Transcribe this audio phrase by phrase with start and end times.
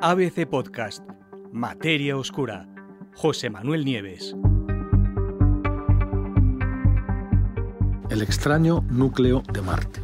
[0.00, 1.02] ABC Podcast,
[1.52, 2.68] Materia Oscura,
[3.16, 4.36] José Manuel Nieves.
[8.08, 10.00] El extraño núcleo de Marte.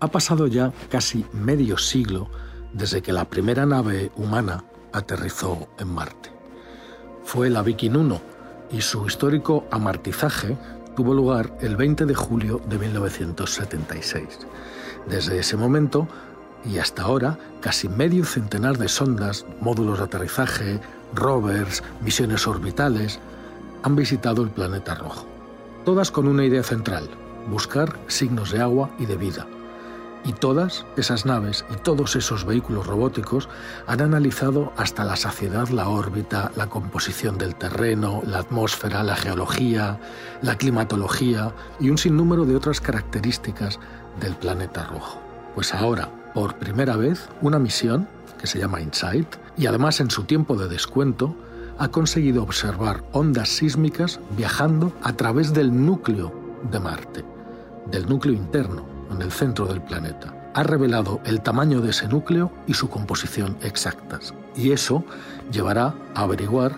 [0.00, 2.28] Ha pasado ya casi medio siglo
[2.72, 6.32] desde que la primera nave humana aterrizó en Marte.
[7.22, 8.20] Fue la Viking 1
[8.72, 10.58] y su histórico amartizaje
[10.96, 14.24] tuvo lugar el 20 de julio de 1976.
[15.08, 16.08] Desde ese momento
[16.64, 20.80] y hasta ahora, casi medio centenar de sondas, módulos de aterrizaje,
[21.14, 23.18] rovers, misiones orbitales,
[23.82, 25.26] han visitado el planeta rojo.
[25.84, 27.08] Todas con una idea central,
[27.50, 29.46] buscar signos de agua y de vida
[30.24, 33.48] y todas esas naves y todos esos vehículos robóticos
[33.86, 39.98] han analizado hasta la saciedad la órbita, la composición del terreno, la atmósfera, la geología,
[40.42, 43.78] la climatología y un sinnúmero de otras características
[44.20, 45.20] del planeta rojo.
[45.54, 50.24] Pues ahora, por primera vez, una misión, que se llama InSight, y además en su
[50.24, 51.34] tiempo de descuento,
[51.78, 56.32] ha conseguido observar ondas sísmicas viajando a través del núcleo
[56.70, 57.24] de Marte,
[57.90, 60.34] del núcleo interno, en el centro del planeta.
[60.54, 64.34] Ha revelado el tamaño de ese núcleo y su composición exactas.
[64.56, 65.04] Y eso
[65.52, 66.76] llevará a averiguar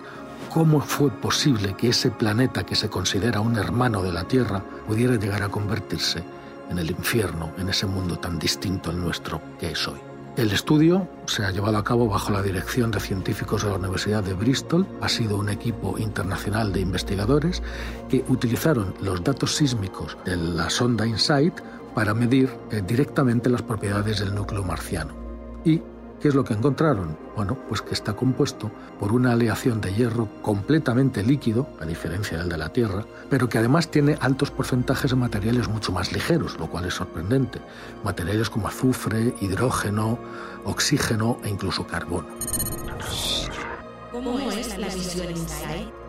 [0.53, 5.15] cómo fue posible que ese planeta que se considera un hermano de la Tierra pudiera
[5.15, 6.23] llegar a convertirse
[6.69, 9.99] en el infierno, en ese mundo tan distinto al nuestro que es hoy.
[10.35, 14.23] El estudio se ha llevado a cabo bajo la dirección de científicos de la Universidad
[14.23, 14.87] de Bristol.
[14.99, 17.61] Ha sido un equipo internacional de investigadores
[18.09, 21.53] que utilizaron los datos sísmicos de la sonda InSight
[21.93, 25.13] para medir eh, directamente las propiedades del núcleo marciano.
[25.63, 25.81] ¿Y
[26.19, 27.17] qué es lo que encontraron?
[27.35, 32.49] Bueno, pues que está compuesto por una aleación de hierro completamente líquido, a diferencia del
[32.49, 36.69] de la Tierra, pero que además tiene altos porcentajes de materiales mucho más ligeros, lo
[36.69, 37.59] cual es sorprendente.
[38.03, 40.19] Materiales como azufre, hidrógeno,
[40.65, 42.27] oxígeno e incluso carbono.
[44.11, 46.02] ¿Cómo es la misión InSight?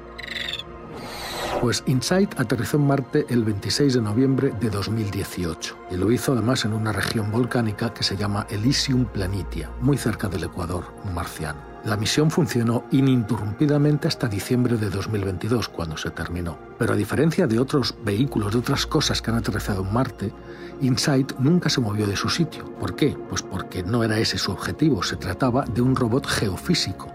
[1.64, 6.66] Pues InSight aterrizó en Marte el 26 de noviembre de 2018 y lo hizo además
[6.66, 11.62] en una región volcánica que se llama Elysium Planitia, muy cerca del Ecuador marciano.
[11.86, 16.58] La misión funcionó ininterrumpidamente hasta diciembre de 2022, cuando se terminó.
[16.78, 20.34] Pero a diferencia de otros vehículos, de otras cosas que han aterrizado en Marte,
[20.82, 22.74] InSight nunca se movió de su sitio.
[22.74, 23.16] ¿Por qué?
[23.30, 27.08] Pues porque no era ese su objetivo, se trataba de un robot geofísico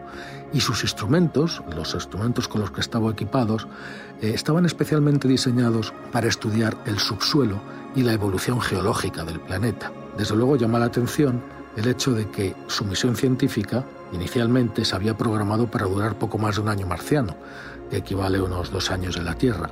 [0.54, 3.68] y sus instrumentos, los instrumentos con los que estaban equipados,
[4.22, 7.60] eh, estaban especialmente diseñados para estudiar el subsuelo
[7.96, 9.92] y la evolución geológica del planeta.
[10.18, 11.42] Desde luego llama la atención
[11.76, 16.56] el hecho de que su misión científica inicialmente se había programado para durar poco más
[16.56, 17.36] de un año marciano,
[17.90, 19.70] que equivale a unos dos años en la Tierra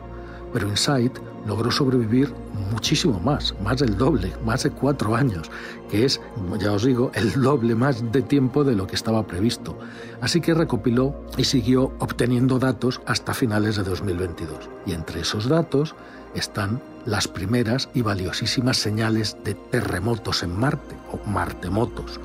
[0.57, 2.33] pero Insight logró sobrevivir
[2.71, 5.51] muchísimo más, más del doble, más de cuatro años,
[5.87, 6.19] que es,
[6.59, 9.77] ya os digo, el doble más de tiempo de lo que estaba previsto.
[10.19, 14.67] Así que recopiló y siguió obteniendo datos hasta finales de 2022.
[14.87, 15.93] Y entre esos datos
[16.33, 22.19] están las primeras y valiosísimas señales de terremotos en Marte, o martemotos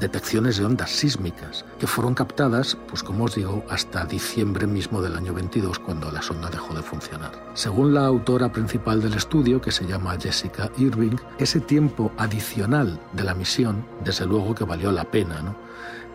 [0.00, 5.16] detecciones de ondas sísmicas que fueron captadas, pues como os digo, hasta diciembre mismo del
[5.16, 7.32] año 22 cuando la sonda dejó de funcionar.
[7.54, 13.24] Según la autora principal del estudio, que se llama Jessica Irving, ese tiempo adicional de
[13.24, 15.56] la misión, desde luego que valió la pena, ¿no?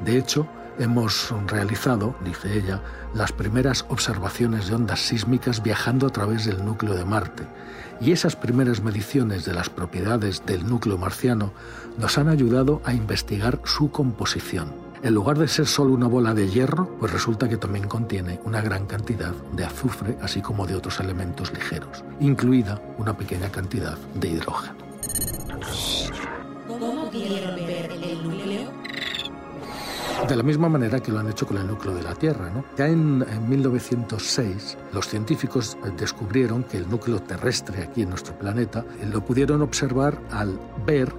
[0.02, 0.48] De hecho,
[0.82, 2.82] hemos realizado, dice ella,
[3.14, 7.44] las primeras observaciones de ondas sísmicas viajando a través del núcleo de Marte.
[8.00, 11.52] Y esas primeras mediciones de las propiedades del núcleo marciano
[11.98, 14.74] nos han ayudado a investigar su composición.
[15.04, 18.62] En lugar de ser solo una bola de hierro, pues resulta que también contiene una
[18.62, 24.30] gran cantidad de azufre, así como de otros elementos ligeros, incluida una pequeña cantidad de
[24.30, 24.76] hidrógeno.
[30.32, 32.50] De la misma manera que lo han hecho con el núcleo de la Tierra.
[32.78, 38.86] Ya en, en 1906 los científicos descubrieron que el núcleo terrestre aquí en nuestro planeta
[39.02, 41.14] eh, lo pudieron observar al ver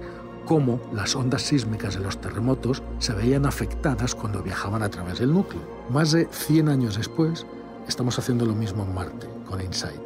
[0.45, 5.31] cómo las ondas sísmicas de los terremotos se veían afectadas cuando viajaban a través del
[5.31, 5.61] núcleo.
[5.91, 7.45] Más de 100 años después,
[7.87, 10.01] estamos haciendo lo mismo en Marte, con InSight.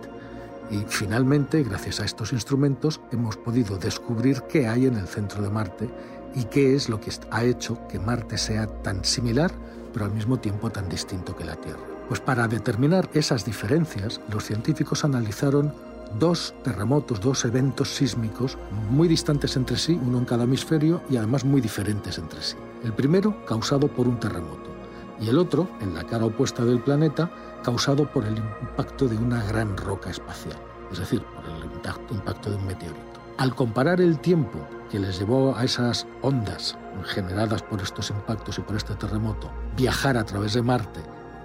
[0.69, 5.49] Y finalmente, gracias a estos instrumentos, hemos podido descubrir qué hay en el centro de
[5.49, 5.89] Marte
[6.37, 9.51] y qué es lo que ha hecho que Marte sea tan similar,
[9.91, 11.81] pero al mismo tiempo tan distinto que la Tierra.
[12.07, 15.73] Pues para determinar esas diferencias, los científicos analizaron
[16.19, 18.57] dos terremotos, dos eventos sísmicos
[18.91, 22.55] muy distantes entre sí, uno en cada hemisferio y además muy diferentes entre sí.
[22.83, 24.69] El primero causado por un terremoto
[25.19, 27.31] y el otro, en la cara opuesta del planeta,
[27.63, 30.57] causado por el impacto de una gran roca espacial,
[30.91, 31.63] es decir, por el
[32.11, 33.16] impacto de un meteorito.
[33.37, 36.75] Al comparar el tiempo que les llevó a esas ondas
[37.05, 41.01] generadas por estos impactos y por este terremoto viajar a través de Marte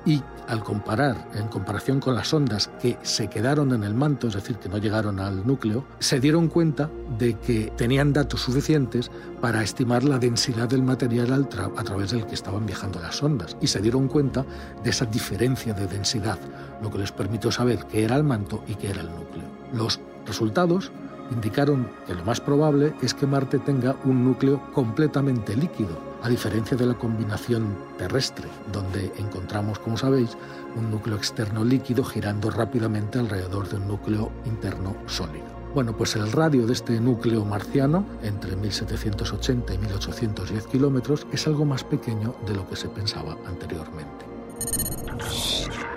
[0.06, 4.34] y al comparar, en comparación con las ondas que se quedaron en el manto, es
[4.34, 9.10] decir, que no llegaron al núcleo, se dieron cuenta de que tenían datos suficientes
[9.40, 11.46] para estimar la densidad del material
[11.76, 14.46] a través del que estaban viajando las ondas y se dieron cuenta
[14.82, 16.38] de esa diferencia de densidad,
[16.82, 19.44] lo que les permitió saber qué era el manto y qué era el núcleo.
[19.72, 20.90] Los resultados
[21.30, 26.76] indicaron que lo más probable es que Marte tenga un núcleo completamente líquido, a diferencia
[26.76, 30.36] de la combinación terrestre, donde encontramos, como sabéis,
[30.76, 35.52] un núcleo externo líquido girando rápidamente alrededor de un núcleo interno sólido.
[35.74, 41.64] Bueno, pues el radio de este núcleo marciano, entre 1780 y 1810 kilómetros, es algo
[41.64, 44.26] más pequeño de lo que se pensaba anteriormente.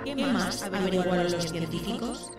[0.04, 2.30] ¿Qué más averiguaron los científicos?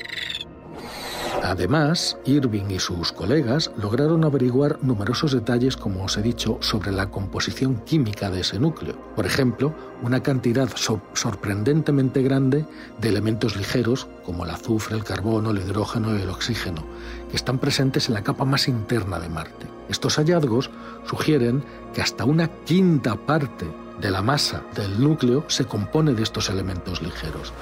[1.47, 7.09] Además, Irving y sus colegas lograron averiguar numerosos detalles, como os he dicho, sobre la
[7.09, 8.97] composición química de ese núcleo.
[9.15, 9.73] Por ejemplo,
[10.03, 10.69] una cantidad
[11.13, 12.65] sorprendentemente grande
[12.99, 16.83] de elementos ligeros, como el azufre, el carbono, el hidrógeno y el oxígeno,
[17.29, 19.67] que están presentes en la capa más interna de Marte.
[19.87, 20.69] Estos hallazgos
[21.05, 21.63] sugieren
[21.93, 23.65] que hasta una quinta parte
[24.01, 27.53] de la masa del núcleo se compone de estos elementos ligeros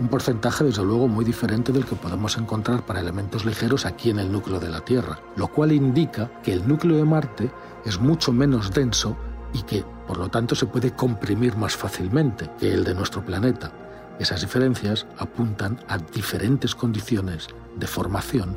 [0.00, 4.18] un porcentaje desde luego muy diferente del que podemos encontrar para elementos ligeros aquí en
[4.18, 7.50] el núcleo de la Tierra, lo cual indica que el núcleo de Marte
[7.84, 9.16] es mucho menos denso
[9.52, 13.72] y que por lo tanto se puede comprimir más fácilmente que el de nuestro planeta.
[14.18, 18.56] Esas diferencias apuntan a diferentes condiciones de formación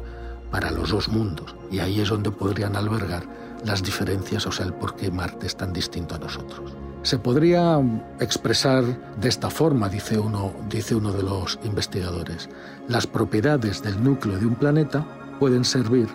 [0.52, 3.24] para los dos mundos y ahí es donde podrían albergar
[3.64, 6.74] las diferencias, o sea, el por qué Marte es tan distinto a nosotros.
[7.03, 7.80] Se podría
[8.19, 8.83] expresar
[9.19, 12.48] de esta forma, dice uno, dice uno de los investigadores.
[12.88, 15.03] Las propiedades del núcleo de un planeta
[15.39, 16.07] pueden servir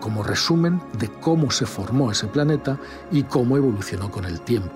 [0.00, 2.78] como resumen de cómo se formó ese planeta
[3.10, 4.74] y cómo evolucionó con el tiempo.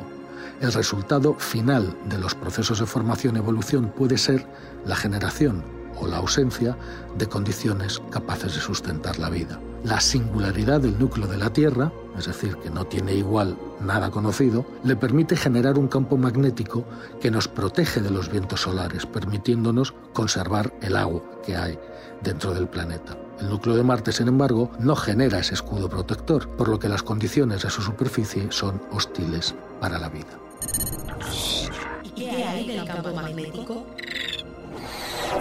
[0.63, 4.47] El resultado final de los procesos de formación-evolución puede ser
[4.87, 5.63] la generación
[6.01, 6.79] o la ausencia
[7.19, 9.61] de condiciones capaces de sustentar la vida.
[9.85, 14.67] La singularidad del núcleo de la Tierra, es decir, que no tiene igual nada conocido,
[14.85, 16.85] le permite generar un campo magnético
[17.21, 21.79] que nos protege de los vientos solares, permitiéndonos conservar el agua que hay
[22.23, 23.17] dentro del planeta.
[23.41, 27.03] El núcleo de Marte, sin embargo, no genera ese escudo protector, por lo que las
[27.03, 30.39] condiciones de su superficie son hostiles para la vida.
[32.03, 33.87] ¿Y qué hay del campo magnético?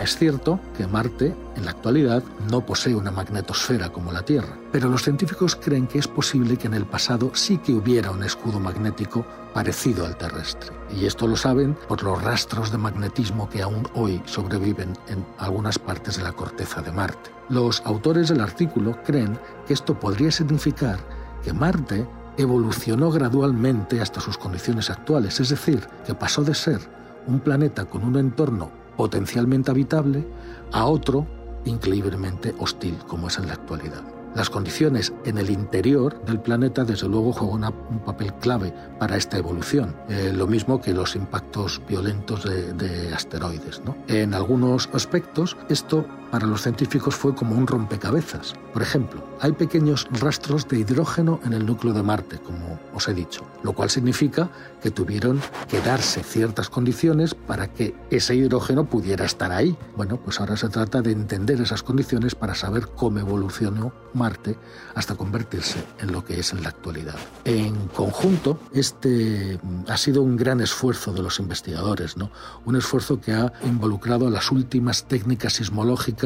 [0.01, 4.89] Es cierto que Marte, en la actualidad, no posee una magnetosfera como la Tierra, pero
[4.89, 8.59] los científicos creen que es posible que en el pasado sí que hubiera un escudo
[8.59, 10.71] magnético parecido al terrestre.
[10.95, 15.79] Y esto lo saben por los rastros de magnetismo que aún hoy sobreviven en algunas
[15.79, 17.31] partes de la corteza de Marte.
[17.49, 20.99] Los autores del artículo creen que esto podría significar
[21.43, 22.07] que Marte
[22.37, 26.79] evolucionó gradualmente hasta sus condiciones actuales, es decir, que pasó de ser
[27.25, 30.25] un planeta con un entorno potencialmente habitable
[30.73, 31.25] a otro
[31.65, 34.03] increíblemente hostil como es en la actualidad.
[34.35, 39.37] Las condiciones en el interior del planeta, desde luego, juegan un papel clave para esta
[39.37, 43.81] evolución, eh, lo mismo que los impactos violentos de, de asteroides.
[44.07, 48.53] En algunos aspectos, esto para los científicos fue como un rompecabezas.
[48.73, 53.13] Por ejemplo, hay pequeños rastros de hidrógeno en el núcleo de Marte, como os he
[53.13, 54.49] dicho, lo cual significa
[54.81, 59.77] que tuvieron que darse ciertas condiciones para que ese hidrógeno pudiera estar ahí.
[59.95, 64.57] Bueno, pues ahora se trata de entender esas condiciones para saber cómo evolucionó Marte
[64.95, 67.15] hasta convertirse en lo que es en la actualidad.
[67.45, 72.31] En conjunto, este ha sido un gran esfuerzo de los investigadores, ¿no?
[72.65, 76.16] Un esfuerzo que ha involucrado las últimas técnicas sismológicas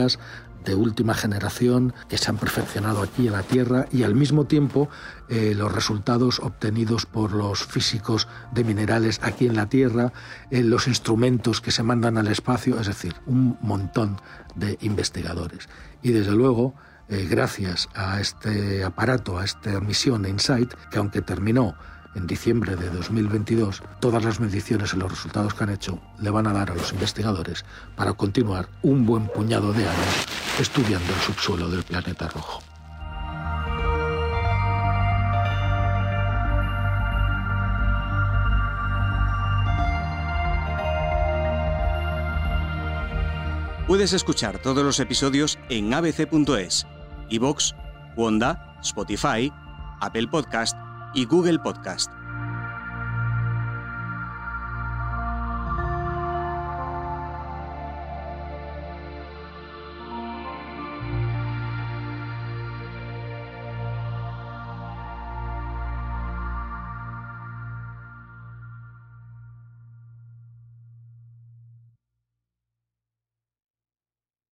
[0.66, 4.90] de última generación que se han perfeccionado aquí en la Tierra y al mismo tiempo
[5.30, 10.14] eh, los resultados obtenidos por los físicos de minerales aquí en la Tierra,
[10.52, 14.18] eh, los instrumentos que se mandan al espacio, es decir, un montón
[14.56, 15.68] de investigadores.
[16.04, 16.76] Y desde luego,
[17.10, 21.76] eh, gracias a este aparato, a esta misión InSight, que aunque terminó
[22.16, 26.48] en diciembre de 2022, todas las mediciones y los resultados que han hecho le van
[26.48, 27.66] a dar a los investigadores
[27.96, 30.26] para continuar un buen puñado de años
[30.60, 32.62] estudiando el subsuelo del planeta rojo.
[43.88, 46.88] Puedes escuchar todos los episodios en abc.es,
[47.30, 47.74] iVoox,
[48.16, 49.52] Wanda, Spotify,
[50.00, 50.78] Apple Podcast
[51.14, 52.21] y Google Podcast.